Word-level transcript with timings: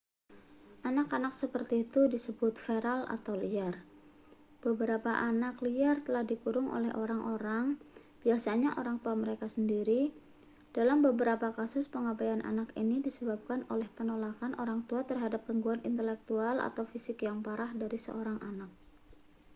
"anak-anak 0.89 1.29
seperti 1.41 1.75
itu 1.85 2.01
disebut 2.13 2.53
feral 2.65 2.99
atau 3.15 3.33
liar. 3.43 3.73
beberapa 4.65 5.11
anak 5.29 5.55
liar 5.65 5.95
telah 6.05 6.23
dikurung 6.31 6.67
oleh 6.77 6.89
orang-orang 7.03 7.65
biasanya 8.25 8.69
orang 8.81 8.97
tua 9.05 9.13
mereka 9.23 9.45
sendiri; 9.55 10.01
dalam 10.77 10.97
beberapa 11.07 11.47
kasus 11.59 11.85
pengabaian 11.95 12.41
anak 12.51 12.69
ini 12.81 12.95
disebabkan 13.07 13.59
oleh 13.73 13.85
penolakan 13.97 14.51
orang 14.63 14.79
tua 14.89 15.01
terhadap 15.09 15.41
gangguan 15.47 15.81
intelektual 15.89 16.55
atau 16.69 16.81
fisik 16.91 17.17
yang 17.27 17.37
parah 17.45 17.69
dari 17.81 17.97
seorang 18.05 18.37
anak. 18.51 18.71